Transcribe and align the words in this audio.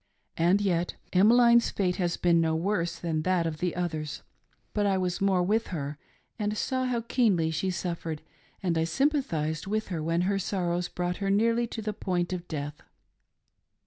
And 0.37 0.61
yet 0.61 0.95
Emmeline's 1.13 1.69
fate 1.69 1.97
has 1.97 2.17
been 2.17 2.41
no 2.41 2.55
worse 2.55 2.97
than 2.97 3.21
that 3.21 3.45
of 3.45 3.59
the 3.59 3.75
others; 3.75 4.23
but 4.73 4.87
I 4.87 4.97
was 4.97 5.21
more 5.21 5.43
with 5.43 5.67
her, 5.67 5.99
and 6.39 6.57
saw 6.57 6.85
how 6.85 7.01
keenly 7.01 7.51
she 7.51 7.69
suffered, 7.69 8.23
and 8.63 8.79
I 8.79 8.83
sympathised 8.83 9.67
with 9.67 9.89
her 9.89 10.01
when 10.01 10.21
her 10.21 10.39
sorrows 10.39 10.87
brought 10.87 11.17
her 11.17 11.29
nearly 11.29 11.67
to 11.67 11.83
the 11.83 11.93
point 11.93 12.33
of 12.33 12.47
death. 12.47 12.81